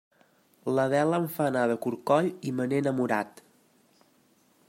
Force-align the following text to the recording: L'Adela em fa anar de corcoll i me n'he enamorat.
L'Adela 0.77 1.19
em 1.23 1.27
fa 1.35 1.45
anar 1.49 1.65
de 1.73 1.75
corcoll 1.83 2.31
i 2.51 2.55
me 2.61 2.67
n'he 2.71 2.81
enamorat. 2.85 3.45